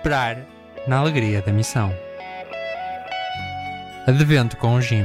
[0.00, 0.46] Esperar
[0.86, 1.94] na alegria da missão.
[4.06, 5.04] Advento com o Jim.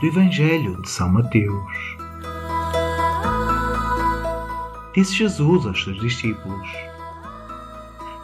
[0.00, 1.72] do Evangelho de São Mateus.
[4.96, 6.68] Disse Jesus aos seus discípulos: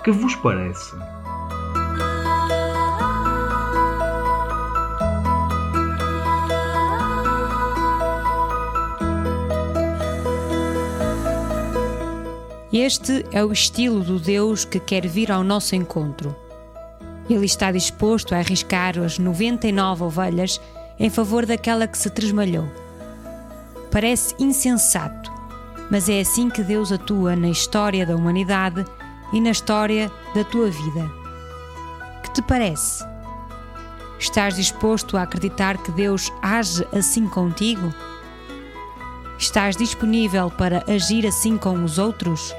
[0.02, 0.96] Que vos parece?
[12.76, 16.34] Este é o estilo do Deus que quer vir ao nosso encontro.
[17.30, 20.60] Ele está disposto a arriscar as 99 ovelhas
[20.98, 22.68] em favor daquela que se tresmalhou.
[23.92, 25.32] Parece insensato,
[25.88, 28.84] mas é assim que Deus atua na história da humanidade
[29.32, 31.08] e na história da tua vida.
[32.24, 33.04] Que te parece?
[34.18, 37.94] Estás disposto a acreditar que Deus age assim contigo?
[39.38, 42.52] Estás disponível para agir assim com os outros?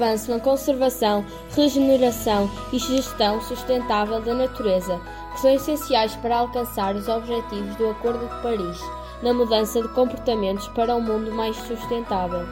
[0.00, 4.98] Avanço na conservação, regeneração e gestão sustentável da natureza,
[5.32, 8.80] que são essenciais para alcançar os objetivos do Acordo de Paris,
[9.22, 12.46] na mudança de comportamentos para um mundo mais sustentável.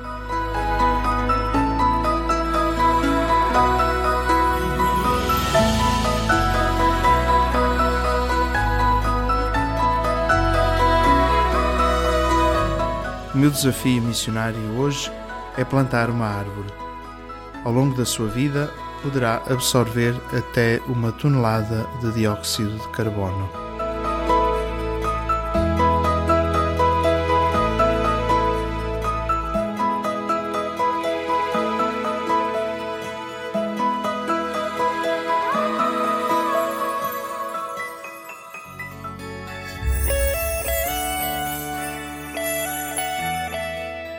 [13.35, 15.11] O meu desafio missionário hoje
[15.56, 16.88] é plantar uma árvore.
[17.65, 23.49] Ao longo da sua vida, poderá absorver até uma tonelada de dióxido de carbono.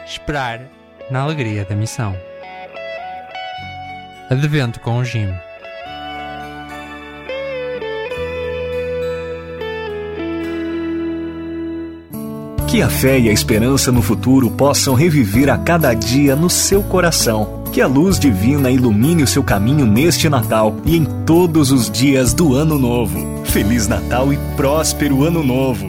[0.06, 0.70] Esperar
[1.10, 2.16] na alegria da missão.
[4.30, 5.28] Advento com o Jim.
[12.68, 16.84] Que a fé e a esperança no futuro possam reviver a cada dia no seu
[16.84, 17.64] coração.
[17.74, 22.32] Que a luz divina ilumine o seu caminho neste Natal e em todos os dias
[22.32, 23.44] do Ano Novo.
[23.46, 25.89] Feliz Natal e próspero Ano Novo!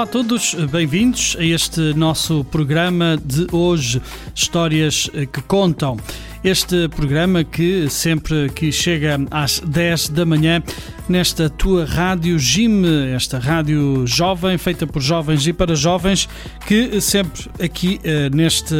[0.00, 4.00] Olá a todos, bem-vindos a este nosso programa de hoje,
[4.34, 5.98] Histórias que Contam.
[6.42, 10.62] Este programa que sempre que chega às 10 da manhã
[11.06, 12.82] nesta tua rádio Jim,
[13.14, 16.26] esta rádio jovem, feita por jovens e para jovens,
[16.66, 18.00] que sempre aqui
[18.32, 18.74] neste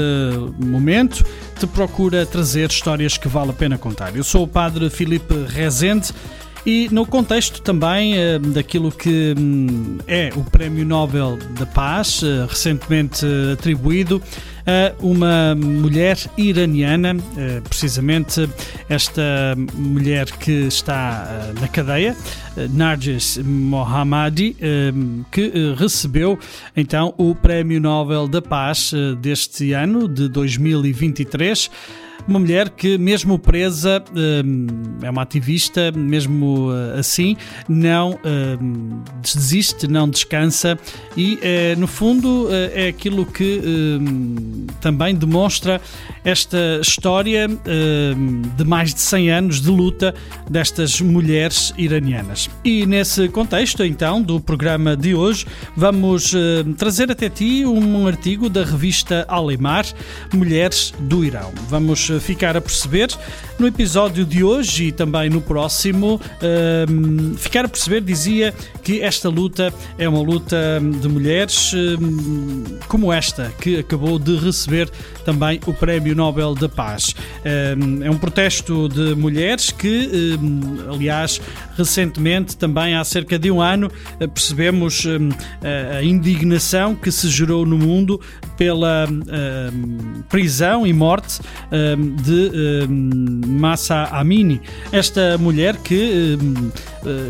[0.59, 1.23] momento
[1.59, 4.17] te procura trazer histórias que vale a pena contar.
[4.17, 6.15] Eu sou o Padre Filipe Rezende
[6.65, 12.47] e no contexto também uh, daquilo que um, é o Prémio Nobel da Paz, uh,
[12.49, 14.23] recentemente uh, atribuído
[14.67, 17.17] a uma mulher iraniana,
[17.65, 18.47] precisamente
[18.91, 22.15] esta mulher que está na cadeia,
[22.69, 24.55] Narges Mohammadi,
[25.33, 26.39] que recebeu
[26.77, 31.71] então o Prémio Nobel da Paz deste ano, de 2023.
[32.29, 34.03] Uma mulher que, mesmo presa,
[35.03, 36.69] é uma ativista, mesmo
[36.99, 37.37] assim,
[37.69, 38.19] não
[39.23, 40.79] desiste, não descansa
[41.17, 41.39] e,
[41.77, 43.61] no fundo, é aquilo que
[44.81, 45.81] também demonstra
[46.25, 50.15] esta história de mais de 100 anos de luta
[50.49, 52.49] destas mulheres iranianas.
[52.65, 55.47] E nesse contexto, então, do programa de hoje,
[55.77, 56.35] vamos
[56.77, 59.87] trazer até ti um artigo da revista Alemar,
[60.33, 61.53] Mulheres do Irão.
[61.69, 63.09] Vamos ficar a perceber
[63.59, 66.21] no episódio de hoje e também no próximo.
[66.89, 73.13] Um, ficar a perceber, dizia que esta luta é uma luta de mulheres um, como
[73.13, 74.91] esta, que acabou de receber
[75.25, 77.15] também o Prémio Nobel da Paz.
[77.45, 80.39] Um, é um protesto de mulheres que,
[80.91, 81.41] aliás,
[81.81, 83.91] recentemente, também há cerca de um ano,
[84.33, 85.07] percebemos
[85.99, 88.21] a indignação que se gerou no mundo
[88.57, 89.07] pela
[90.29, 91.41] prisão e morte
[92.23, 92.87] de
[93.47, 94.61] Massa Amini,
[94.93, 96.39] esta mulher que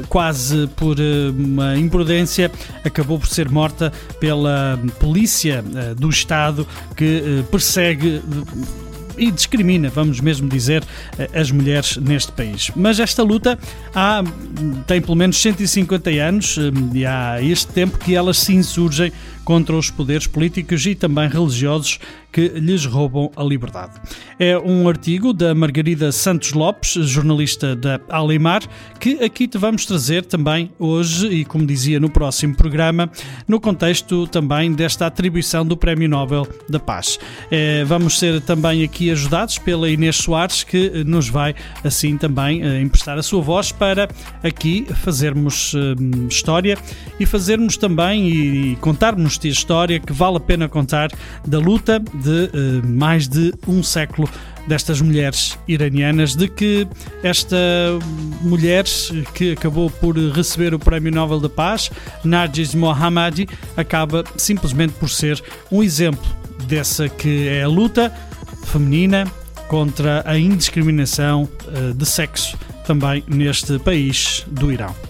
[0.08, 0.96] quase por
[1.36, 2.50] uma imprudência
[2.84, 5.64] acabou por ser morta pela polícia
[5.96, 6.66] do Estado
[6.96, 8.20] que persegue
[9.20, 10.82] e discrimina, vamos mesmo dizer,
[11.34, 12.70] as mulheres neste país.
[12.74, 13.58] Mas esta luta
[13.94, 14.24] há,
[14.86, 16.56] tem pelo menos 150 anos
[16.94, 19.12] e há este tempo que elas se insurgem
[19.44, 21.98] contra os poderes políticos e também religiosos
[22.32, 24.00] que lhes roubam a liberdade.
[24.38, 28.62] É um artigo da Margarida Santos Lopes, jornalista da Alimar,
[28.98, 33.10] que aqui te vamos trazer também hoje e, como dizia no próximo programa,
[33.48, 37.18] no contexto também desta atribuição do Prémio Nobel da Paz.
[37.50, 42.80] É, vamos ser também aqui ajudados pela Inês Soares, que nos vai assim também eh,
[42.80, 44.08] emprestar a sua voz para
[44.42, 46.78] aqui fazermos hum, história
[47.18, 51.08] e fazermos também e contarmos esta história que vale a pena contar
[51.46, 54.28] da luta de uh, mais de um século
[54.66, 56.86] destas mulheres iranianas, de que
[57.22, 57.56] esta
[58.42, 58.84] mulher
[59.34, 61.90] que acabou por receber o Prémio Nobel da Paz,
[62.22, 65.42] Nargis Mohammadi, acaba simplesmente por ser
[65.72, 66.28] um exemplo
[66.66, 68.12] dessa que é a luta
[68.66, 69.24] feminina
[69.66, 75.09] contra a indiscriminação uh, de sexo também neste país do Irão.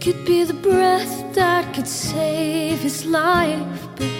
[0.00, 4.10] Could be the breath that could save his life, but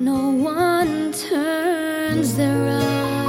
[0.00, 3.21] no one turns their eyes.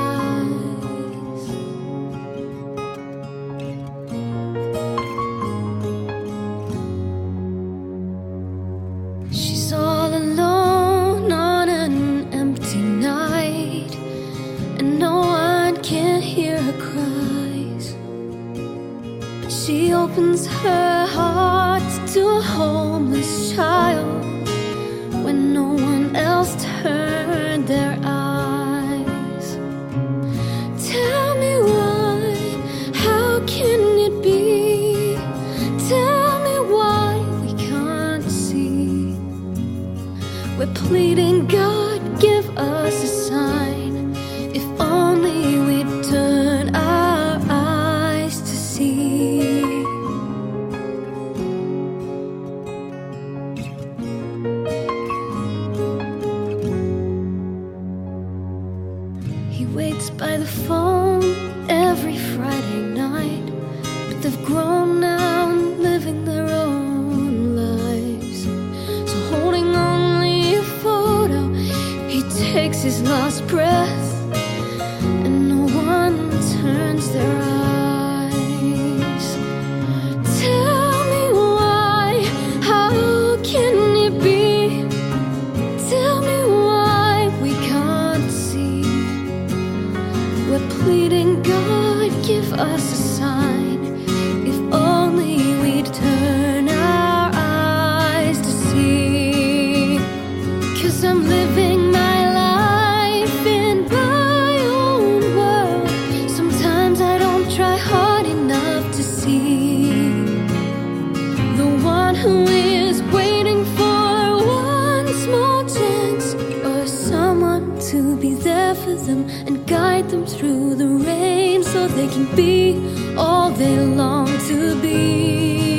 [119.06, 124.80] Them and guide them through the rain so they can be all they long to
[124.82, 125.73] be.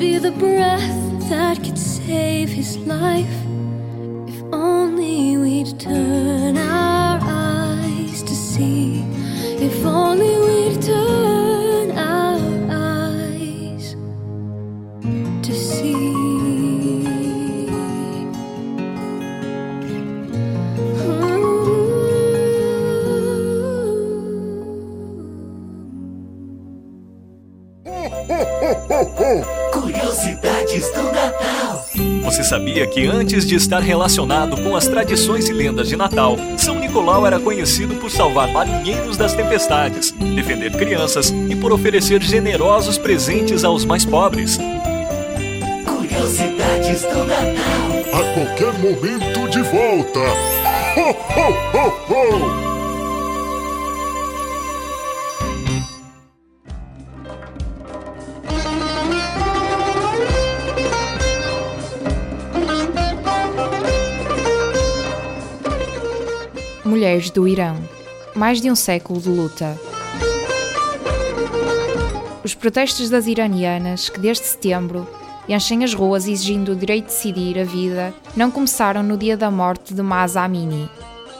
[0.00, 3.39] Be the breath that could save his life
[32.80, 37.26] sabia que antes de estar relacionado com as tradições e lendas de Natal, São Nicolau
[37.26, 43.84] era conhecido por salvar marinheiros das tempestades, defender crianças e por oferecer generosos presentes aos
[43.84, 44.58] mais pobres?
[45.86, 47.90] Curiosidades do Natal.
[48.12, 50.20] A qualquer momento de volta.
[50.96, 52.69] Ho, ho, ho, ho!
[67.10, 67.76] Mulheres do Irão.
[68.36, 69.76] Mais de um século de luta.
[72.44, 75.08] Os protestos das iranianas, que desde setembro
[75.48, 79.50] enchem as ruas exigindo o direito de decidir a vida, não começaram no dia da
[79.50, 80.88] morte de Mahsa Amini.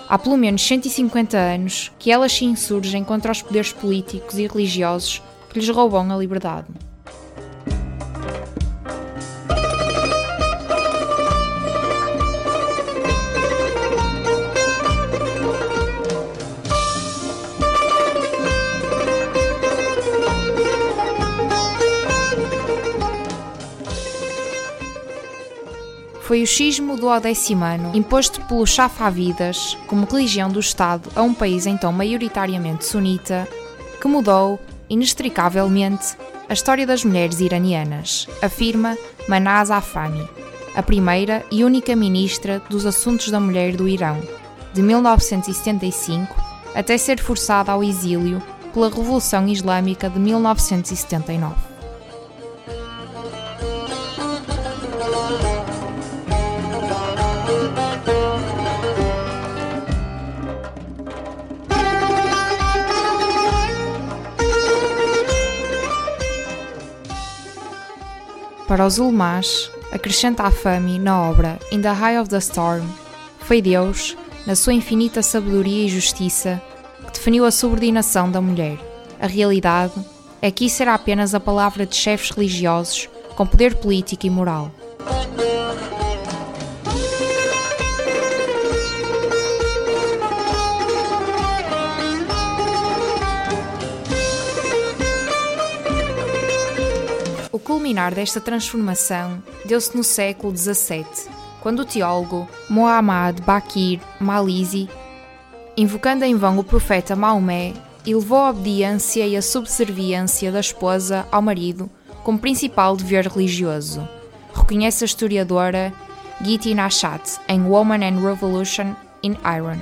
[0.09, 5.23] Há pelo menos 150 anos que elas se insurgem contra os poderes políticos e religiosos
[5.51, 6.67] que lhes roubam a liberdade.
[26.31, 31.67] Foi o xismo do Odecimano, imposto pelo Chafavidas como religião do Estado a um país
[31.67, 33.49] então maioritariamente sunita,
[34.01, 34.57] que mudou,
[34.89, 36.17] inextricavelmente,
[36.49, 38.97] a história das mulheres iranianas, afirma
[39.27, 40.25] Manaz Afami,
[40.77, 44.23] a primeira e única ministra dos Assuntos da Mulher do Irão,
[44.73, 46.33] de 1975
[46.77, 48.41] até ser forçada ao exílio
[48.73, 51.70] pela Revolução Islâmica de 1979.
[68.71, 72.87] Para os ulmás, acrescenta a Fami na obra In the High of the Storm,
[73.41, 76.63] foi Deus, na sua infinita sabedoria e justiça,
[77.05, 78.79] que definiu a subordinação da mulher.
[79.21, 79.95] A realidade
[80.41, 84.71] é que isso era apenas a palavra de chefes religiosos com poder político e moral.
[97.61, 101.05] Culminar desta transformação deu-se no século XVII,
[101.61, 104.89] quando o teólogo Muhammad Bakir Malizi,
[105.77, 107.73] invocando em vão o profeta Maomé,
[108.07, 111.91] elevou a obediência e a subserviência da esposa ao marido
[112.25, 114.07] como principal dever religioso,
[114.55, 115.93] reconhece a historiadora
[116.43, 119.79] Giti Nashat em Woman and Revolution in Iran.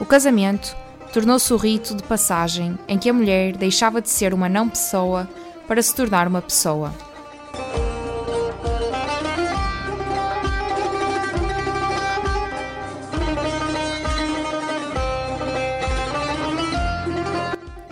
[0.00, 0.74] O casamento
[1.12, 5.28] tornou-se o rito de passagem em que a mulher deixava de ser uma não-pessoa
[5.66, 6.92] para se tornar uma pessoa.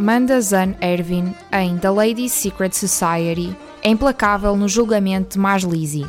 [0.03, 6.05] Manda Zan Ervin em The Ladies Secret Society é implacável no julgamento de Maslisi.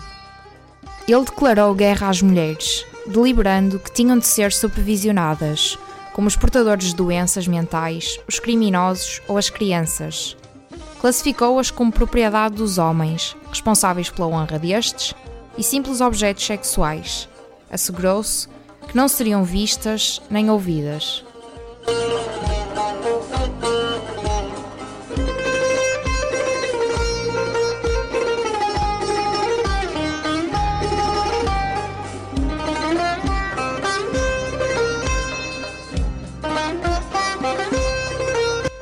[1.08, 5.78] Ele declarou guerra às mulheres, deliberando que tinham de ser supervisionadas,
[6.14, 10.36] como os portadores de doenças mentais, os criminosos ou as crianças.
[11.04, 15.14] Classificou-as como propriedade dos homens, responsáveis pela honra destes,
[15.58, 17.28] e simples objetos sexuais.
[17.70, 18.48] Assegurou-se
[18.88, 21.22] que não seriam vistas nem ouvidas.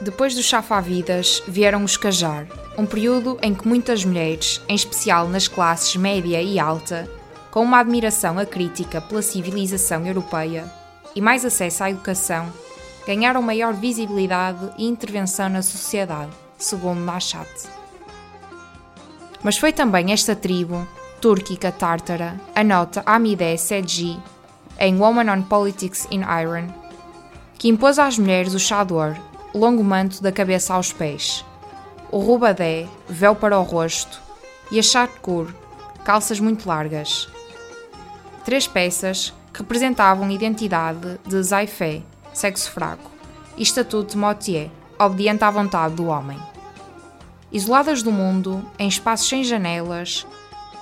[0.01, 5.47] Depois dos chafavidas vieram os cajar, um período em que muitas mulheres, em especial nas
[5.47, 7.07] classes média e alta,
[7.51, 10.65] com uma admiração acrítica pela civilização europeia
[11.15, 12.51] e mais acesso à educação,
[13.05, 17.47] ganharam maior visibilidade e intervenção na sociedade, segundo Nashat.
[19.43, 20.87] Mas foi também esta tribo,
[21.19, 24.19] túrquica tártara, anota Amidé Sedji,
[24.79, 26.73] em Woman on Politics in Iron,
[27.59, 29.15] que impôs às mulheres o chador,
[29.53, 31.45] longo manto da cabeça aos pés,
[32.09, 34.21] o rubadé, véu para o rosto,
[34.71, 35.53] e a charcour,
[36.05, 37.27] calças muito largas.
[38.45, 42.01] Três peças que representavam a identidade de Zaifé,
[42.33, 43.11] sexo fraco,
[43.57, 46.39] e estatuto de Motier, obediente à vontade do homem.
[47.51, 50.25] Isoladas do mundo, em espaços sem janelas,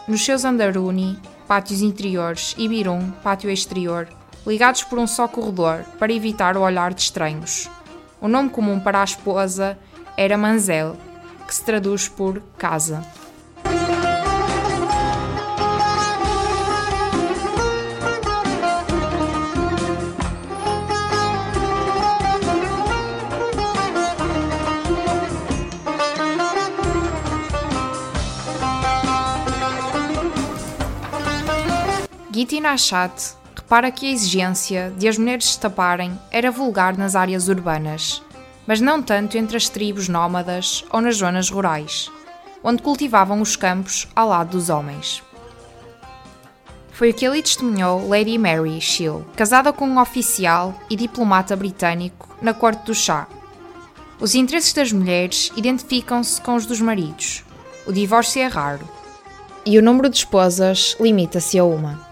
[0.07, 4.07] nos seus andaruni, pátios interiores, e birum, pátio exterior,
[4.45, 7.69] ligados por um só corredor para evitar o olhar de estranhos.
[8.21, 9.77] O nome comum para a esposa
[10.17, 10.97] era Manzel,
[11.47, 13.01] que se traduz por casa.
[32.31, 33.38] Giti Nashat
[33.69, 38.19] repara que a exigência de as mulheres se taparem era vulgar nas áreas urbanas,
[38.65, 42.11] mas não tanto entre as tribos nómadas ou nas zonas rurais,
[42.63, 45.21] onde cultivavam os campos ao lado dos homens.
[46.91, 52.27] Foi o que ali testemunhou Lady Mary Shield, casada com um oficial e diplomata britânico
[52.41, 53.27] na corte do chá.
[54.19, 57.43] Os interesses das mulheres identificam-se com os dos maridos.
[57.85, 58.89] O divórcio é raro.
[59.63, 62.08] E o número de esposas limita-se a uma.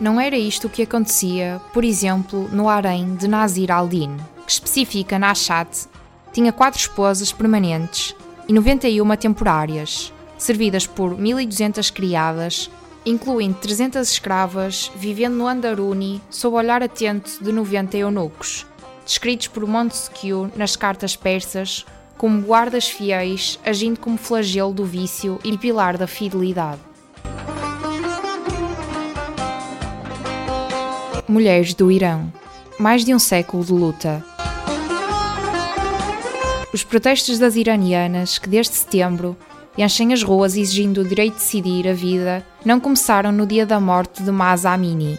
[0.00, 5.18] Não era isto o que acontecia, por exemplo, no harém de Nazir al-Din, que especifica
[5.18, 5.88] Nashat,
[6.32, 8.14] tinha quatro esposas permanentes
[8.46, 12.70] e 91 temporárias, servidas por 1200 criadas,
[13.04, 18.66] incluindo 300 escravas, vivendo no Andaruni sob o olhar atento de 90 eunucos,
[19.04, 21.84] descritos por Montesquieu nas cartas persas
[22.16, 26.80] como guardas fiéis, agindo como flagelo do vício e pilar da fidelidade.
[31.28, 32.32] Mulheres do Irão.
[32.78, 34.24] Mais de um século de luta.
[36.72, 39.36] Os protestos das iranianas, que desde setembro
[39.76, 43.78] enchem as ruas exigindo o direito de decidir a vida, não começaram no dia da
[43.78, 45.18] morte de Mahsa Amini.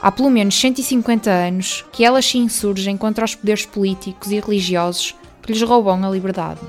[0.00, 5.14] Há pelo menos 150 anos que elas se insurgem contra os poderes políticos e religiosos
[5.42, 6.60] que lhes roubam a liberdade.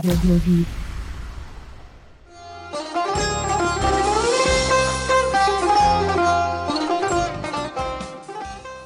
[0.00, 0.66] Agradável de ouvir.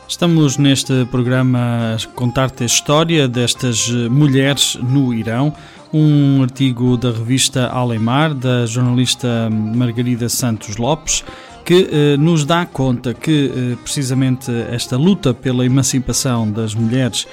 [0.09, 5.55] Estamos neste programa a contar-te a história destas mulheres no Irão.
[5.93, 11.25] Um artigo da revista Alemar, da jornalista Margarida Santos Lopes,
[11.65, 17.27] que eh, nos dá conta que eh, precisamente esta luta pela emancipação das mulheres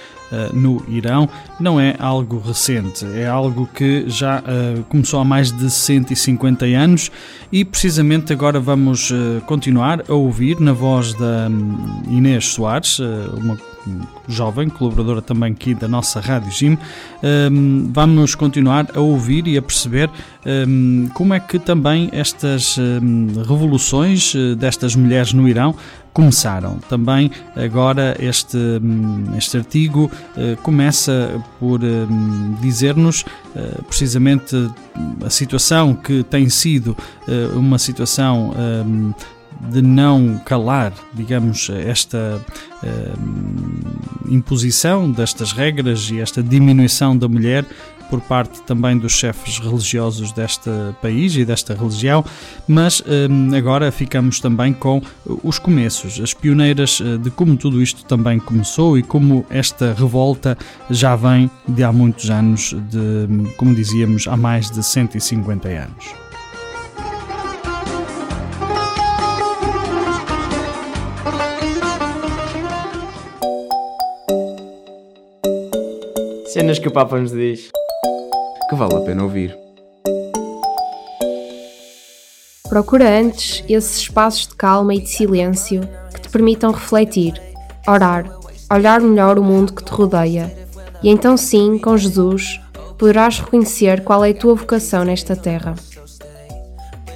[0.54, 1.28] no Irão.
[1.60, 7.12] Não é algo recente, é algo que já uh, começou há mais de 150 anos
[7.52, 13.58] e precisamente agora vamos uh, continuar a ouvir na voz da um, Inês Soares, uma
[14.28, 16.78] jovem, colaboradora também aqui da nossa Rádio Jim,
[17.52, 20.08] um, vamos continuar a ouvir e a perceber
[20.68, 22.78] um, como é que também estas
[23.48, 25.76] revoluções destas mulheres no Irão
[26.14, 26.78] começaram.
[26.90, 28.58] Também agora este,
[29.38, 30.12] este artigo
[30.64, 31.80] começa por
[32.62, 33.24] dizer-nos
[33.88, 34.56] precisamente
[35.26, 36.96] a situação que tem sido
[37.54, 38.54] uma situação
[39.70, 42.42] de não calar, digamos, esta
[44.30, 47.66] imposição destas regras e esta diminuição da mulher
[48.12, 50.70] por parte também dos chefes religiosos deste
[51.02, 52.26] país e desta religião,
[52.68, 55.02] mas hum, agora ficamos também com
[55.42, 60.58] os começos, as pioneiras eh, de como tudo isto também começou e como esta revolta
[60.90, 66.14] já vem de há muitos anos, de, como dizíamos, há mais de 150 anos.
[76.48, 77.72] Cenas que o Papa nos diz
[78.72, 79.54] que vale a pena ouvir.
[82.70, 85.82] Procura antes esses espaços de calma e de silêncio
[86.14, 87.34] que te permitam refletir,
[87.86, 88.34] orar,
[88.72, 90.56] olhar melhor o mundo que te rodeia.
[91.04, 92.62] E então, sim, com Jesus,
[92.98, 95.76] poderás reconhecer qual é a tua vocação nesta terra.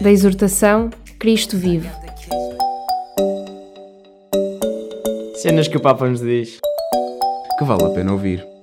[0.01, 1.89] Da exortação, Cristo vive.
[5.35, 6.59] Cenas que o Papa nos diz
[7.57, 8.54] que vale a pena ouvir.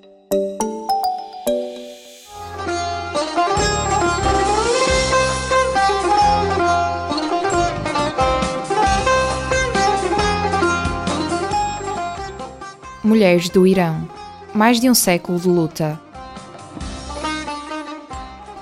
[13.12, 14.08] Mulheres do Irão.
[14.54, 16.00] Mais de um século de luta.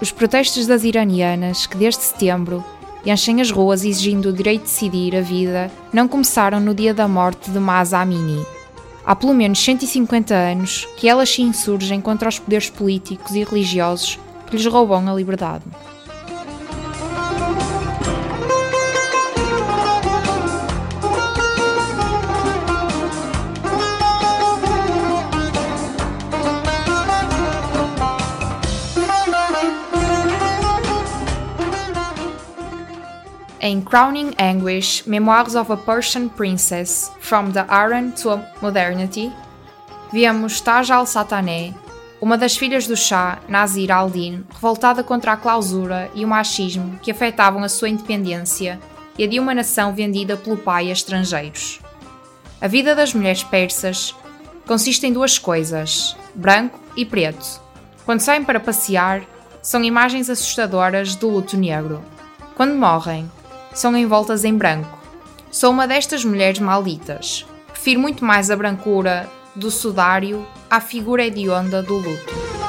[0.03, 2.65] Os protestos das iranianas, que desde setembro
[3.07, 7.07] enchem as ruas exigindo o direito de decidir a vida, não começaram no dia da
[7.07, 8.45] morte de Masa Amini.
[9.07, 14.19] Há pelo menos 150 anos que elas se insurgem contra os poderes políticos e religiosos
[14.49, 15.63] que lhes roubam a liberdade.
[33.63, 39.31] Em Crowning Anguish Memoirs of a Persian Princess From the Iron to Modernity,
[40.11, 41.75] vemos Taj al-Satané,
[42.23, 47.11] uma das filhas do Shah, Nazir al-Din, revoltada contra a clausura e o machismo que
[47.11, 48.81] afetavam a sua independência
[49.19, 51.81] e a de uma nação vendida pelo pai a estrangeiros.
[52.63, 54.15] A vida das mulheres persas
[54.67, 57.61] consiste em duas coisas, branco e preto.
[58.07, 59.23] Quando saem para passear,
[59.61, 62.03] são imagens assustadoras do luto negro.
[62.57, 63.31] Quando morrem,
[63.73, 64.99] são envoltas em branco.
[65.51, 67.47] Sou uma destas mulheres malditas.
[67.73, 72.60] Prefiro muito mais a brancura do sudário à figura hedionda do luto.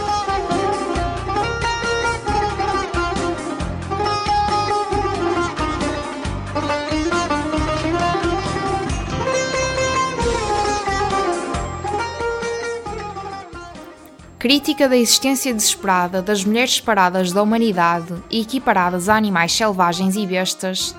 [14.42, 20.26] Crítica da existência desesperada das mulheres separadas da humanidade e equiparadas a animais selvagens e
[20.26, 20.96] bestas,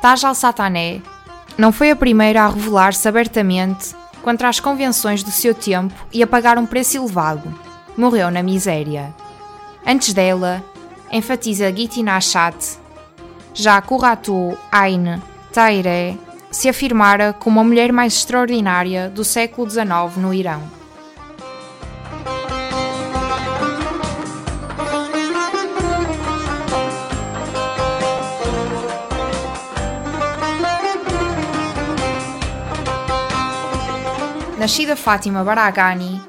[0.00, 1.02] Taj al-Satané
[1.58, 6.26] não foi a primeira a revelar-se abertamente contra as convenções do seu tempo e a
[6.26, 7.54] pagar um preço elevado.
[7.94, 9.14] Morreu na miséria.
[9.86, 10.64] Antes dela,
[11.12, 12.78] enfatiza Giti Nashat,
[13.52, 15.20] já Kuratu Ain
[15.52, 16.16] Tairé
[16.50, 20.77] se afirmara como a mulher mais extraordinária do século XIX no Irão.
[34.58, 36.20] Nascida Fátima Baragani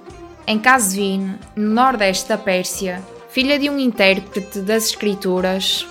[0.46, 5.88] em Kazvin, no nordeste da Pérsia, filha de um intérprete das escrituras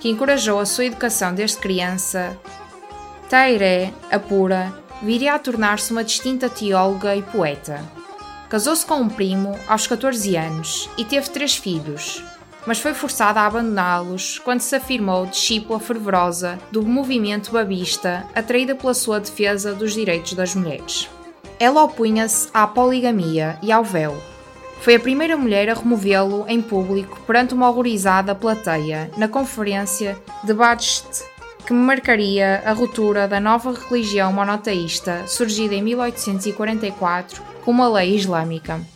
[0.00, 2.38] que encorajou a sua educação desde criança,
[3.28, 7.84] Tairé, a pura, viria a tornar-se uma distinta teóloga e poeta.
[8.48, 12.24] Casou-se com um primo aos 14 anos e teve três filhos,
[12.66, 18.94] mas foi forçada a abandoná-los quando se afirmou discípula fervorosa do movimento babista, atraída pela
[18.94, 21.10] sua defesa dos direitos das mulheres.
[21.58, 24.16] Ela opunha-se à poligamia e ao véu.
[24.80, 30.52] Foi a primeira mulher a removê-lo em público perante uma horrorizada plateia na conferência de
[30.52, 31.22] Badst,
[31.66, 38.93] que marcaria a ruptura da nova religião monoteísta surgida em 1844 com uma lei islâmica.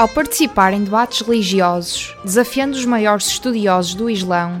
[0.00, 4.58] Ao participar em debates religiosos, desafiando os maiores estudiosos do Islão,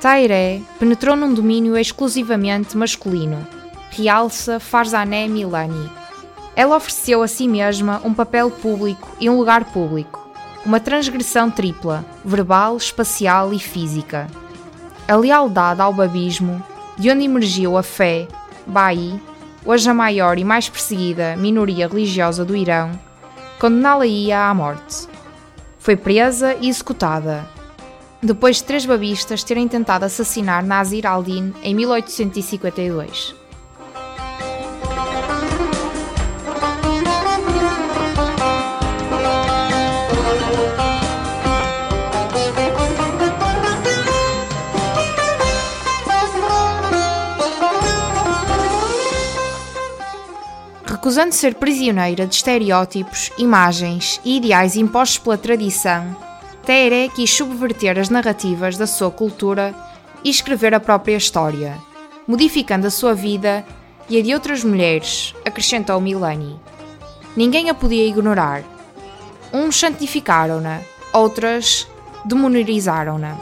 [0.00, 3.46] Tairé penetrou num domínio exclusivamente masculino,
[3.90, 5.88] realça Farzaneh Milani.
[6.56, 10.28] Ela ofereceu a si mesma um papel público e um lugar público,
[10.66, 14.26] uma transgressão tripla, verbal, espacial e física.
[15.06, 16.60] A lealdade ao babismo,
[16.98, 18.26] de onde emergiu a fé,
[18.66, 19.14] Baí,
[19.64, 22.98] hoje a maior e mais perseguida minoria religiosa do Irão,
[23.60, 25.06] condená-la-ia à morte.
[25.78, 27.46] Foi presa e executada,
[28.22, 33.39] depois de três babistas terem tentado assassinar Nazir al-Din em 1852.
[51.00, 56.14] Recusando ser prisioneira de estereótipos, imagens e ideais impostos pela tradição,
[56.62, 59.74] Teheré quis subverter as narrativas da sua cultura
[60.22, 61.78] e escrever a própria história,
[62.28, 63.64] modificando a sua vida
[64.10, 66.60] e a de outras mulheres, acrescentou Milani.
[67.34, 68.62] Ninguém a podia ignorar.
[69.54, 70.82] Uns santificaram-na,
[71.14, 71.88] outras
[72.26, 73.38] demonizaram-na.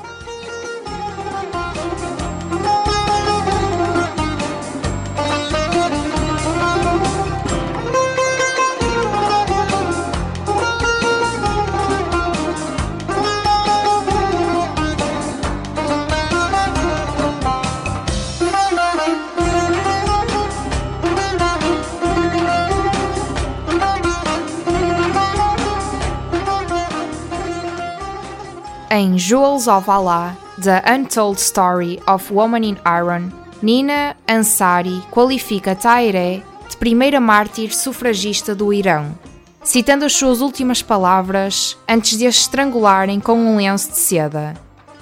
[28.98, 33.30] Em Jewels of Allah, The Untold Story of Woman in Iron,
[33.62, 39.16] Nina Ansari qualifica Tairé de primeira mártir sufragista do Irão,
[39.62, 44.54] citando as suas últimas palavras antes de as estrangularem com um lenço de seda: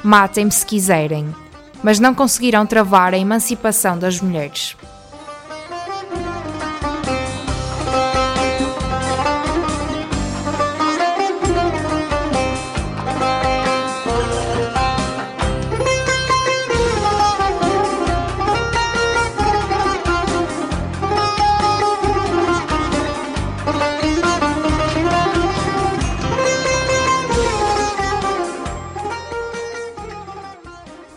[0.04, 1.35] Matem-me se quiserem,
[1.82, 4.76] mas não conseguirão travar a emancipação das mulheres.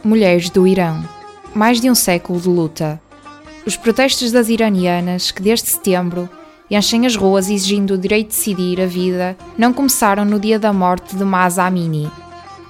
[0.09, 1.07] Mulheres do Irão.
[1.53, 2.99] Mais de um século de luta.
[3.63, 6.27] Os protestos das iranianas, que desde setembro
[6.67, 10.73] enchem as ruas exigindo o direito de decidir a vida, não começaram no dia da
[10.73, 12.09] morte de Mahsa Amini.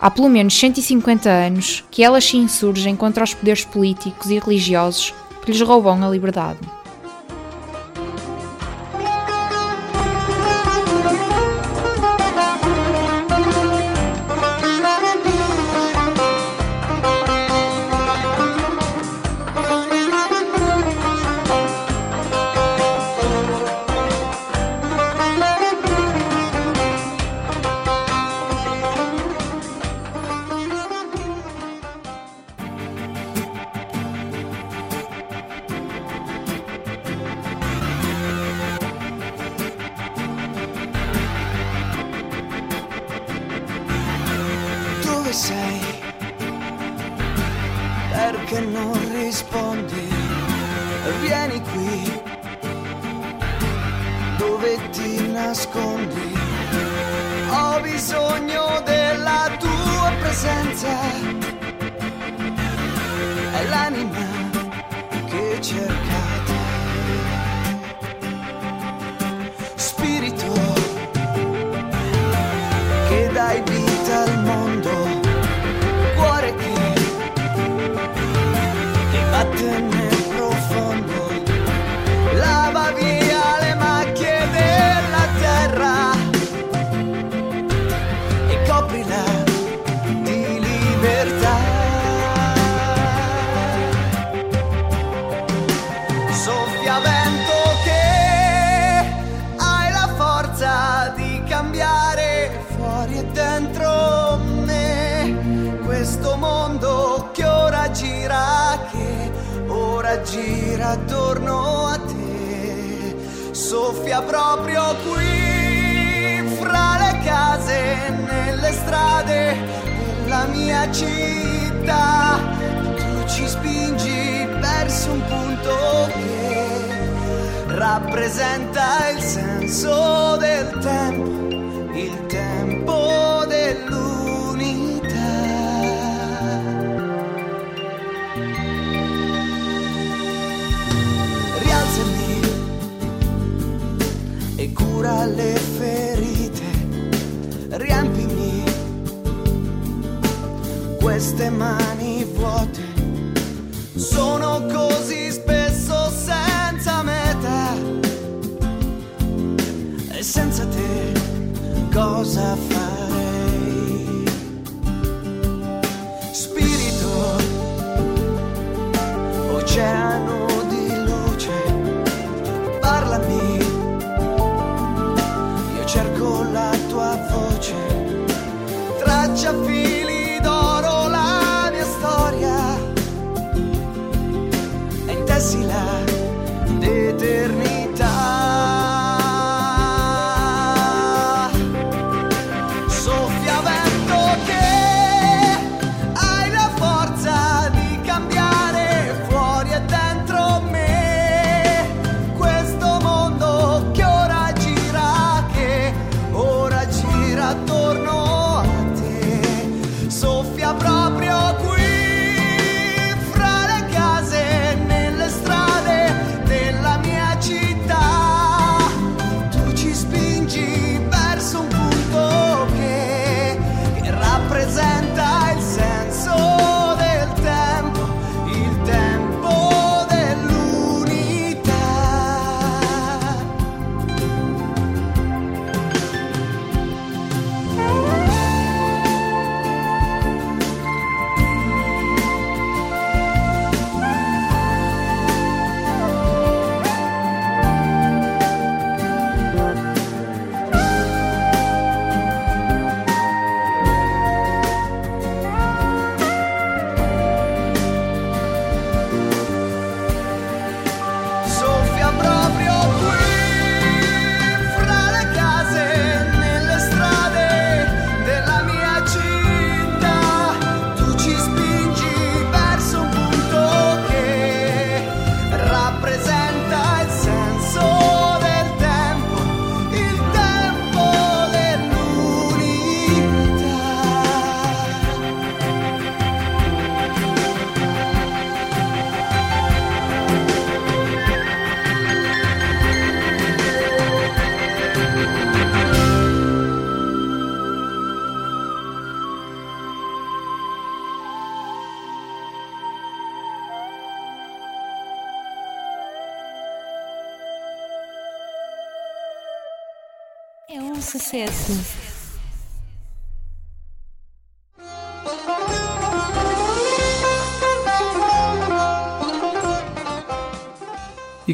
[0.02, 5.14] Há pelo menos 150 anos que elas se insurgem contra os poderes políticos e religiosos
[5.42, 6.60] que lhes roubam a liberdade.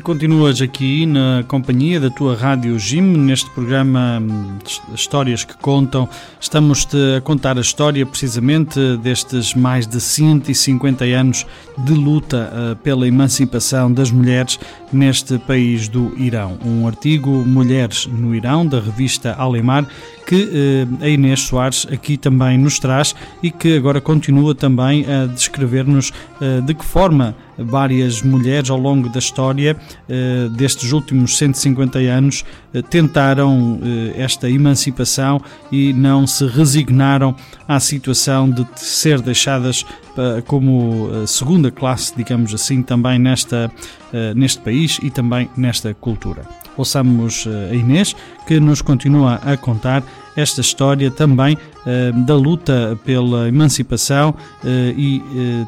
[0.06, 4.60] Continuas aqui na companhia da tua Rádio Jim, neste programa hum,
[4.94, 6.08] Histórias que Contam.
[6.40, 11.44] Estamos-te a contar a história precisamente destes mais de 150 anos
[11.80, 14.60] de luta uh, pela emancipação das mulheres
[14.94, 16.60] neste país do Irão.
[16.64, 19.88] Um artigo Mulheres no Irão, da revista Alemar,
[20.26, 25.26] que uh, a Inês Soares aqui também nos traz e que agora continua também a
[25.26, 29.78] descrever-nos uh, de que forma várias mulheres ao longo da história
[30.10, 37.36] eh, destes últimos 150 anos eh, tentaram eh, esta emancipação e não se resignaram
[37.68, 39.86] à situação de ser deixadas
[40.18, 43.72] eh, como eh, segunda classe, digamos assim, também nesta,
[44.14, 46.65] eh, neste país e também nesta cultura.
[46.78, 48.16] Ouçamos eh, a Inês,
[48.48, 50.04] que nos continua a contar
[50.36, 55.22] esta história também eh, da luta pela emancipação eh, e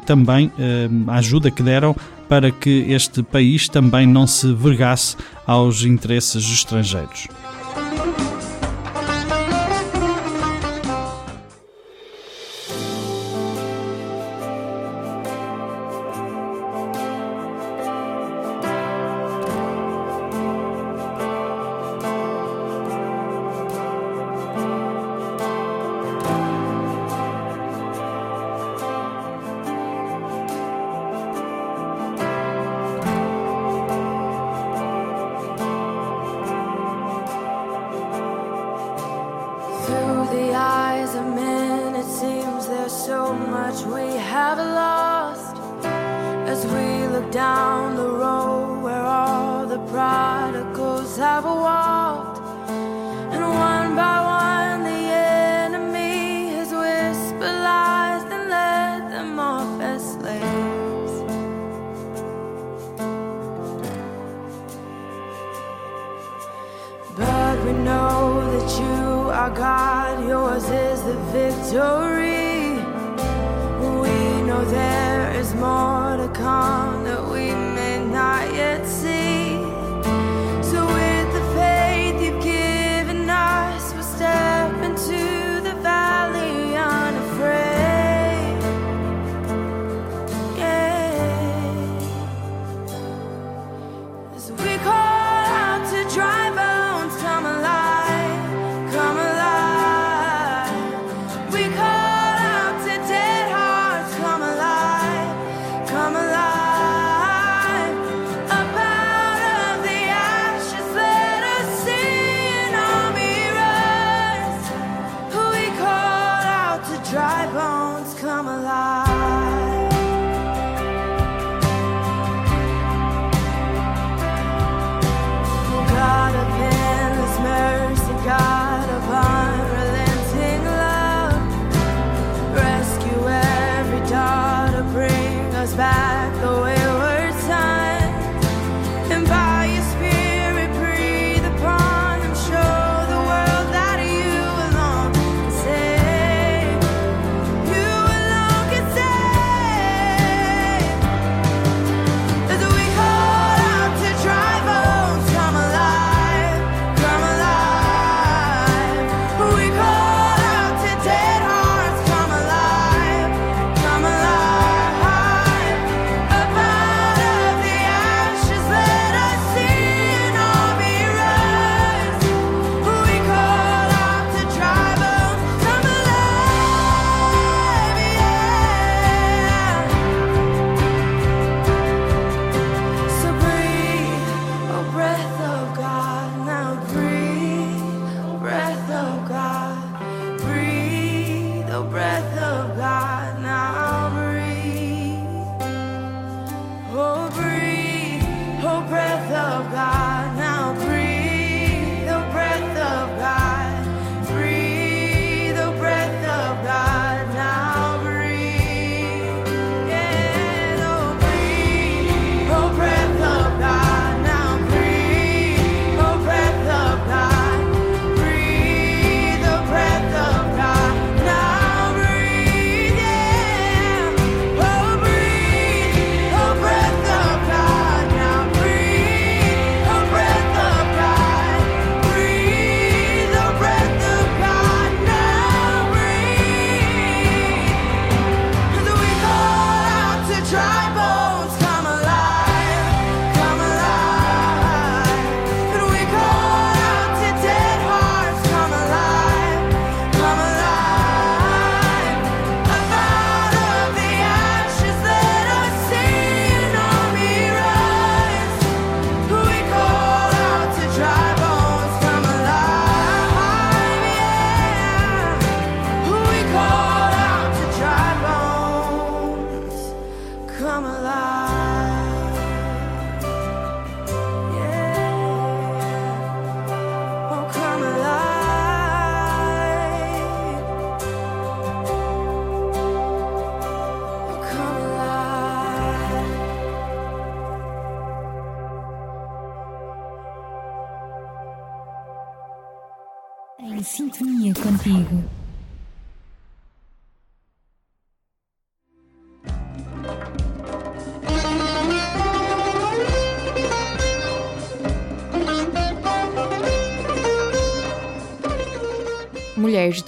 [0.06, 0.52] também
[1.06, 1.96] a ajuda que deram
[2.28, 7.26] para que este país também não se vergasse aos interesses estrangeiros.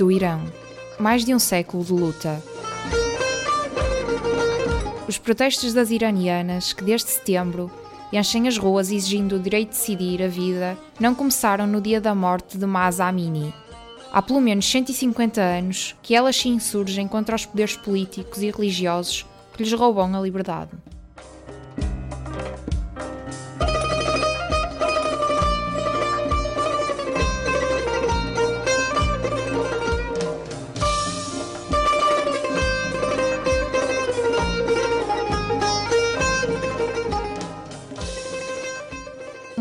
[0.01, 0.41] do Irão.
[0.99, 2.43] Mais de um século de luta.
[5.07, 7.71] Os protestos das iranianas, que desde setembro
[8.11, 12.15] enchem as ruas exigindo o direito de decidir a vida, não começaram no dia da
[12.15, 13.53] morte de Mas Amini.
[14.11, 19.27] Há pelo menos 150 anos que elas se insurgem contra os poderes políticos e religiosos
[19.53, 20.71] que lhes roubam a liberdade.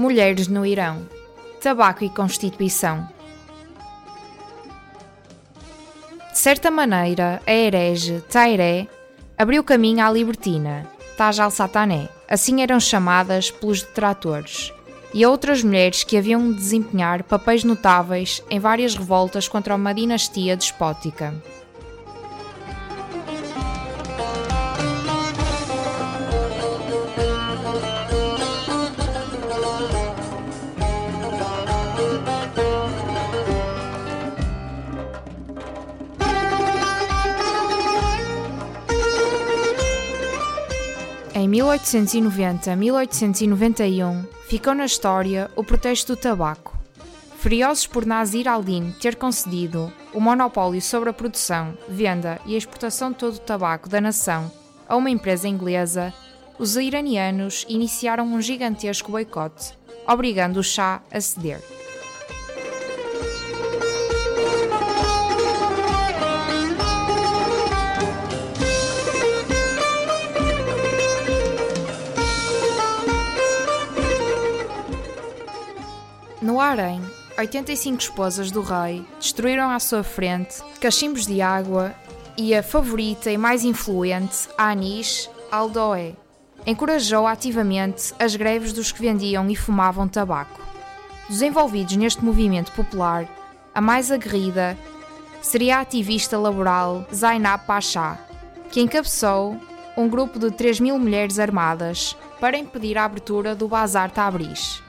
[0.09, 1.07] Mulheres no Irão,
[1.61, 3.07] Tabaco e Constituição.
[6.31, 8.87] De certa maneira, a herege Tairé
[9.37, 14.73] abriu caminho à libertina, Taj al-Satané, assim eram chamadas pelos detratores,
[15.13, 19.93] e a outras mulheres que haviam de desempenhar papéis notáveis em várias revoltas contra uma
[19.93, 21.35] dinastia despótica.
[41.49, 46.77] 1890 a 1891 ficou na história o protesto do tabaco.
[47.39, 53.17] Furiosos por Nasir al-Din ter concedido o monopólio sobre a produção, venda e exportação de
[53.17, 54.51] todo o tabaco da nação
[54.87, 56.13] a uma empresa inglesa,
[56.57, 59.73] os iranianos iniciaram um gigantesco boicote,
[60.07, 61.78] obrigando o chá a ceder.
[76.41, 77.01] No harém,
[77.37, 81.93] 85 esposas do rei destruíram à sua frente cachimbos de água
[82.37, 86.13] e a favorita e mais influente, Anis Aldoé,
[86.65, 90.61] encorajou ativamente as greves dos que vendiam e fumavam tabaco.
[91.27, 93.27] Dos envolvidos neste movimento popular,
[93.75, 94.77] a mais aguerrida
[95.41, 98.17] seria a ativista laboral Zainab Pasha,
[98.71, 99.57] que encabeçou
[99.97, 104.81] um grupo de 3 mil mulheres armadas para impedir a abertura do Bazar Tabriz.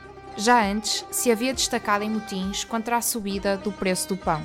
[0.42, 4.42] Já antes se havia destacado em motins contra a subida do preço do pão.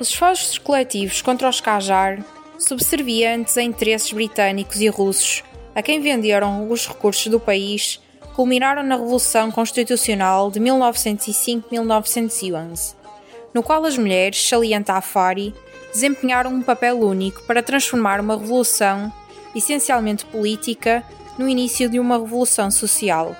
[0.00, 2.24] Os esforços coletivos contra os Qajar,
[2.58, 5.44] subservientes a interesses britânicos e russos,
[5.74, 8.00] a quem venderam os recursos do país,
[8.34, 12.94] culminaram na Revolução Constitucional de 1905-1911,
[13.52, 15.54] no qual as mulheres, salienta Afari,
[15.92, 19.12] desempenharam um papel único para transformar uma revolução,
[19.54, 21.04] essencialmente política,
[21.38, 23.34] no início de uma revolução social.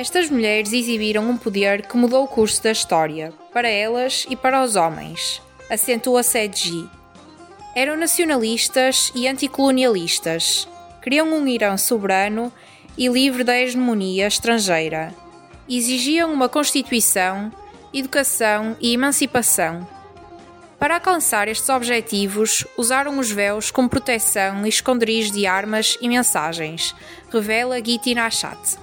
[0.00, 4.64] Estas mulheres exibiram um poder que mudou o curso da história, para elas e para
[4.64, 6.88] os homens, acentua Sedji.
[7.76, 10.66] Eram nacionalistas e anticolonialistas.
[11.02, 12.50] Queriam um Irão soberano
[12.96, 15.14] e livre da hegemonia estrangeira.
[15.68, 17.52] Exigiam uma constituição,
[17.92, 19.86] educação e emancipação.
[20.78, 26.94] Para alcançar estes objetivos, usaram os véus como proteção e esconderijos de armas e mensagens,
[27.30, 28.78] revela Giti Nashat.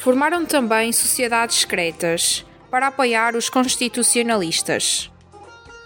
[0.00, 5.10] Formaram também sociedades secretas para apoiar os constitucionalistas.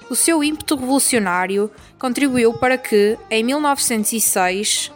[0.09, 4.93] O seu ímpeto revolucionário contribuiu para que, em 1906,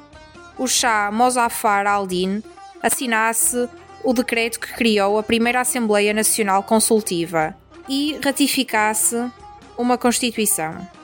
[0.56, 2.44] o Shah Mozaffar al-Din
[2.80, 3.68] assinasse
[4.04, 7.56] o decreto que criou a primeira Assembleia Nacional Consultiva
[7.88, 9.16] e ratificasse
[9.76, 10.97] uma Constituição.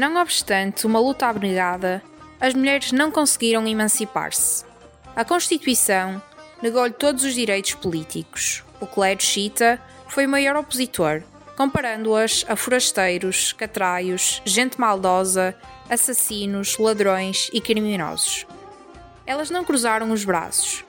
[0.00, 2.02] Não obstante uma luta abnegada,
[2.40, 4.64] as mulheres não conseguiram emancipar-se.
[5.14, 6.22] A Constituição
[6.62, 8.64] negou-lhe todos os direitos políticos.
[8.80, 9.78] O clero xiita
[10.08, 11.22] foi o maior opositor,
[11.54, 15.54] comparando-as a forasteiros, catraios, gente maldosa,
[15.90, 18.46] assassinos, ladrões e criminosos.
[19.26, 20.82] Elas não cruzaram os braços.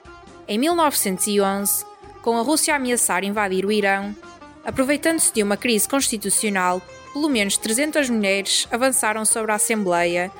[0.48, 1.84] Em 1911,
[2.22, 4.16] com a Rússia a ameaçar invadir o Irão,
[4.64, 6.80] aproveitando-se de uma crise constitucional,
[7.12, 10.30] pelo menos 300 mulheres avançaram sobre a Assembleia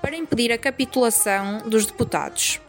[0.00, 2.60] para impedir a capitulação dos deputados.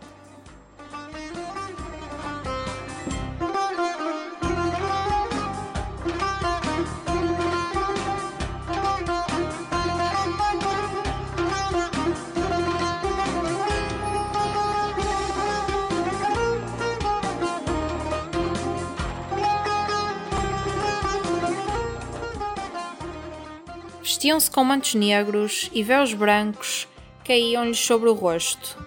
[24.24, 26.88] Vestiam-se com mantos negros e véus brancos
[27.26, 28.78] caíam-lhes sobre o rosto.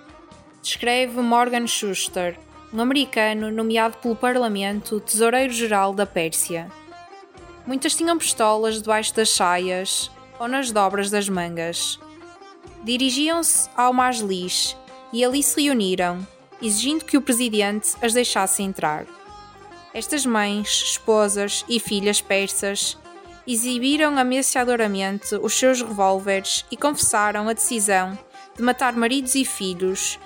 [0.63, 2.39] Descreve Morgan Schuster,
[2.73, 6.73] um americano nomeado pelo Parlamento Tesoureiro-Geral da Pérsia.
[7.67, 12.01] Muitas tinham pistolas debaixo das saias ou nas dobras das mangas.
[12.83, 14.75] Dirigiam-se ao Majlis
[15.13, 16.27] e ali se reuniram,
[16.63, 19.05] exigindo que o presidente as deixasse entrar.
[19.93, 22.97] Estas mães, esposas e filhas persas
[23.47, 28.19] exibiram ameaçadoramente os seus revólveres e confessaram a decisão
[28.57, 30.19] de matar maridos e filhos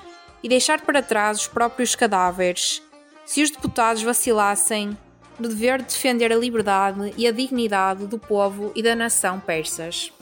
[0.43, 2.83] e deixar para trás os próprios cadáveres,
[3.25, 4.97] se os deputados vacilassem
[5.39, 10.13] no dever de defender a liberdade e a dignidade do povo e da nação persas.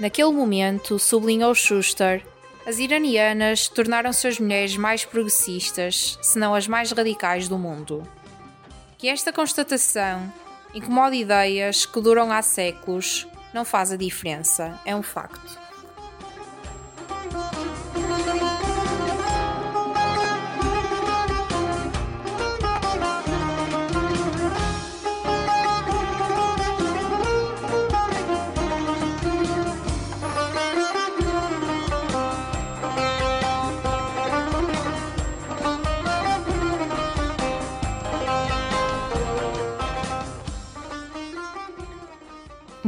[0.00, 2.26] Naquele momento, sublinhou Schuster,
[2.66, 8.02] as iranianas tornaram-se as mulheres mais progressistas, se não as mais radicais do mundo.
[8.96, 10.32] Que esta constatação
[10.74, 15.58] incomode ideias que duram há séculos não faz a diferença, é um facto.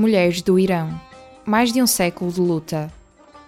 [0.02, 1.00] Mulheres do Irão.
[1.46, 2.92] Mais de um século de luta.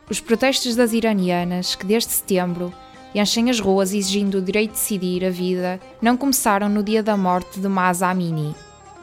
[0.09, 2.73] Os protestos das iranianas, que desde setembro
[3.13, 7.17] enchem as ruas exigindo o direito de decidir a vida, não começaram no dia da
[7.17, 8.55] morte de Mahsa Amini.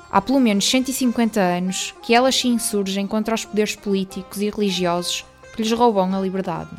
[0.09, 5.25] Há pelo menos 150 anos que elas se insurgem contra os poderes políticos e religiosos
[5.53, 6.69] que lhes roubam a liberdade.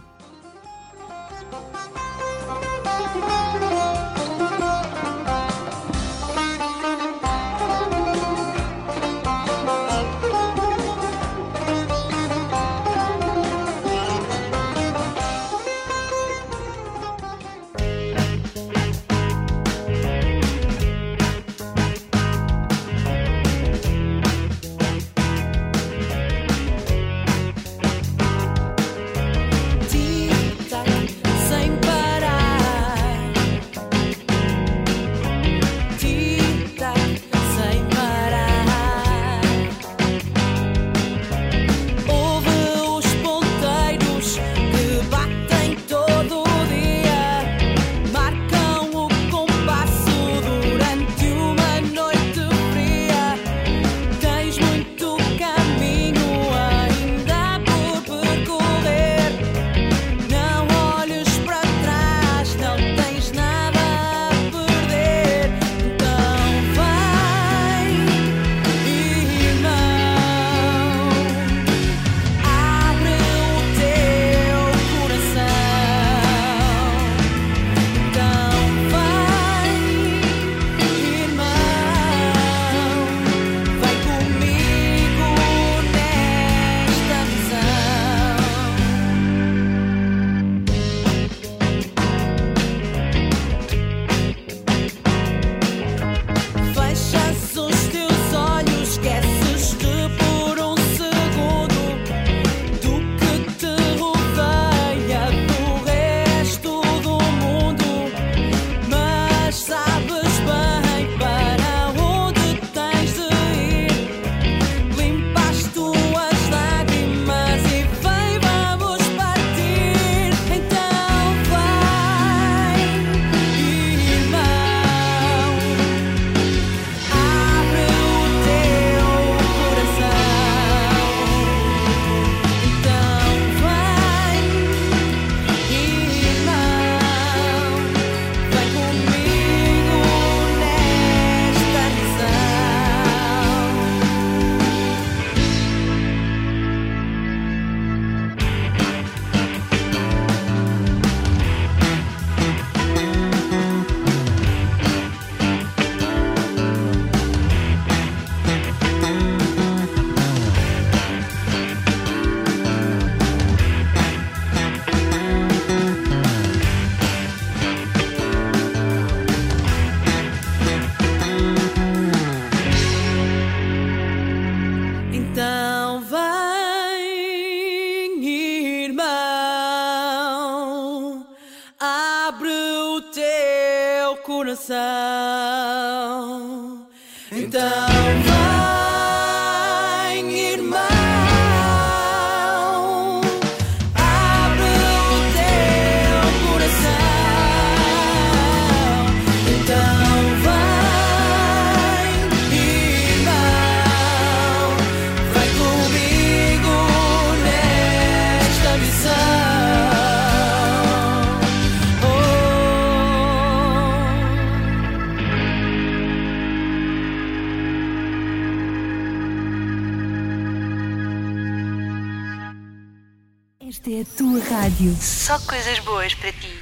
[225.03, 226.57] Só coisas boas para ti.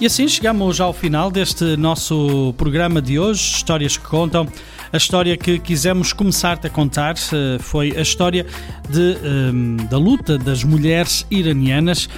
[0.00, 4.48] E assim chegamos ao final deste nosso programa de hoje, Histórias que Contam.
[4.92, 8.44] A história que quisemos começar-te a contar eh, foi a história
[8.88, 12.08] de, ehm, da luta das mulheres iranianas.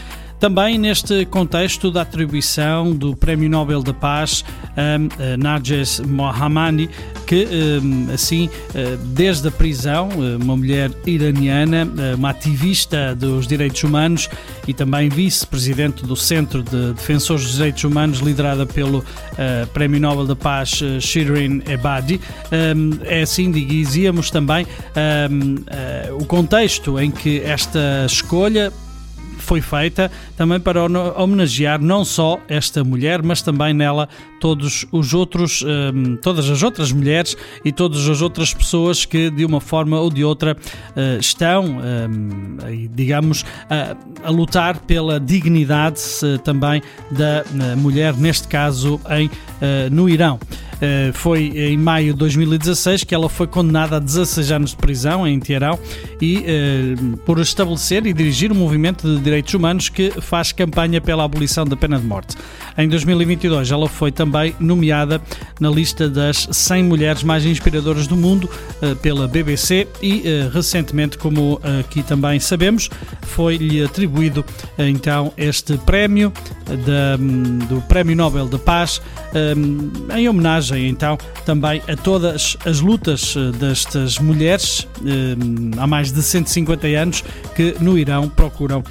[0.41, 4.45] Também neste contexto da atribuição do Prémio Nobel da Paz
[4.77, 6.89] a Narges Mohammadi,
[7.27, 7.47] que
[8.15, 14.31] assim, eh, desde a prisão, eh, uma mulher iraniana, eh, uma ativista dos direitos humanos
[14.67, 19.05] e também vice-presidente do Centro de Defensores dos Direitos Humanos, liderada pelo
[19.73, 22.21] Prémio Nobel da Paz Shirin Ebadi.
[23.05, 24.67] É assim, dizíamos também,
[26.19, 28.73] o contexto em que esta escolha
[29.39, 30.85] foi feita também para
[31.21, 34.09] homenagear não só esta mulher, mas também nela
[34.39, 39.45] todos os outros, um, todas as outras mulheres e todas as outras pessoas que de
[39.45, 42.57] uma forma ou de outra uh, estão, um,
[42.95, 46.81] digamos, a, a, lutar pela dignidade uh, também
[47.11, 49.29] da uh, mulher, neste caso em,
[49.91, 50.39] no Irão.
[50.79, 55.27] Uh, foi em maio de 2016 que ela foi condenada a 16 anos de prisão
[55.27, 55.77] em Teherão
[56.23, 61.25] e uh, por estabelecer e dirigir um movimento de direitos humanos que faz campanha pela
[61.25, 62.37] abolição da pena de morte.
[62.77, 65.23] Em 2022 ela foi também nomeada
[65.59, 68.45] na lista das 100 mulheres mais inspiradoras do mundo
[68.83, 70.23] uh, pela BBC e
[70.53, 72.91] recentemente, como aqui também sabemos,
[73.23, 74.45] foi-lhe atribuído
[74.79, 76.33] então este prémio
[76.67, 77.17] da,
[77.67, 79.01] do Prémio Nobel da Paz
[80.17, 84.87] em homenagem então também a todas as lutas destas mulheres
[85.79, 87.25] há mais de 150 anos
[87.55, 88.83] que no Irão procuram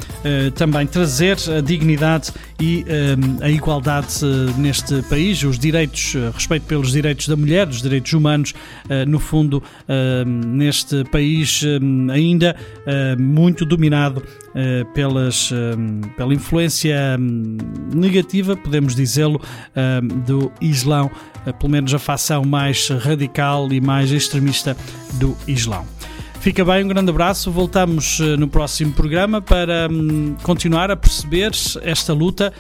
[0.56, 2.86] também trazer a dignidade e
[3.42, 4.08] a igualdade
[4.58, 8.54] neste país, os direitos, respeito pelos direitos da mulher, os direitos humanos,
[9.08, 9.62] no fundo,
[10.26, 11.64] neste país
[12.12, 12.56] ainda
[13.20, 14.24] muito dominado
[14.94, 15.52] pelas,
[16.16, 17.18] pela influência
[17.94, 19.42] negativa, podemos dizê-lo,
[20.26, 21.12] do Islão,
[21.60, 24.76] pelo menos a facção mais radical e mais extremista
[25.14, 25.97] do Islão.
[26.48, 27.52] Fica bem, um grande abraço.
[27.52, 32.54] Voltamos no próximo programa para hum, continuar a perceber esta luta,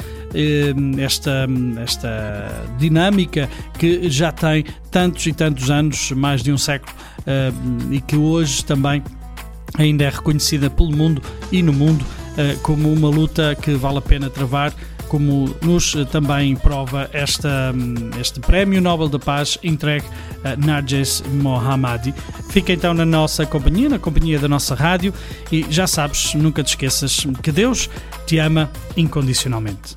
[0.75, 1.47] hum, esta,
[1.81, 6.91] esta dinâmica que já tem tantos e tantos anos, mais de um século,
[7.25, 9.01] hum, e que hoje também
[9.77, 12.05] ainda é reconhecida pelo mundo e no mundo
[12.61, 14.73] como uma luta que vale a pena travar
[15.07, 17.73] como nos também prova esta,
[18.19, 20.05] este Prémio Nobel da Paz entregue
[20.43, 22.13] a Narges Mohammadi.
[22.49, 25.13] Fica então na nossa companhia, na companhia da nossa rádio
[25.51, 27.89] e já sabes, nunca te esqueças que Deus
[28.25, 29.95] te ama incondicionalmente.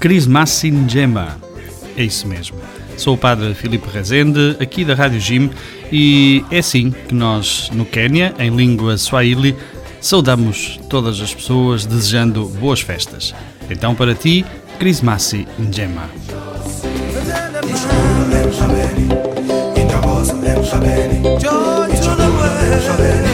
[0.00, 1.36] Crismassi Njema.
[1.96, 2.56] É isso mesmo.
[2.96, 5.50] Sou o padre Filipe Rezende, aqui da Rádio Jim,
[5.92, 9.54] e é assim que nós, no Quênia, em língua Swahili,
[10.00, 13.34] saudamos todas as pessoas desejando boas festas.
[13.68, 14.46] Então, para ti,
[14.78, 16.08] Crismassi Njema.
[21.38, 23.25] Joy to the world.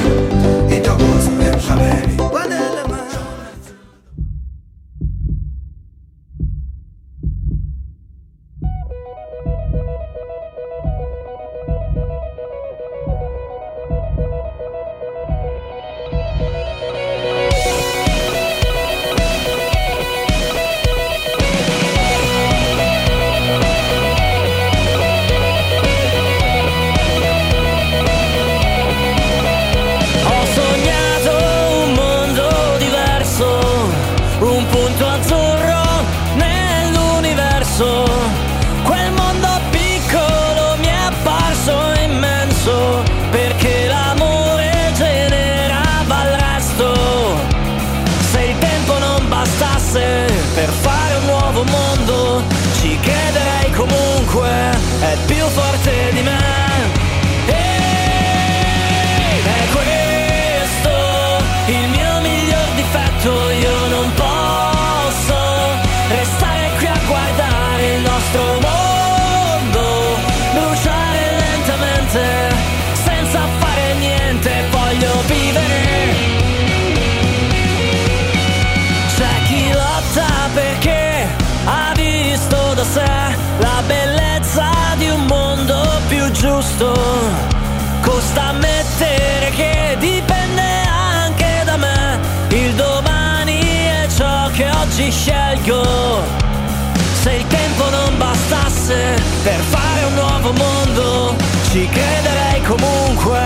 [98.82, 99.14] fosse
[99.44, 101.36] per fare un nuovo mondo,
[101.70, 103.38] ci crederei comunque,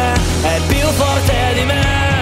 [0.42, 2.15] è più forte di me.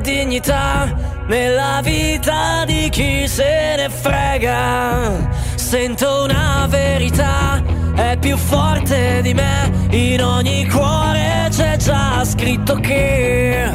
[0.00, 0.92] dignità
[1.26, 5.28] nella vita di chi se ne frega.
[5.54, 7.62] Sento una verità,
[7.94, 13.69] è più forte di me, in ogni cuore c'è già scritto che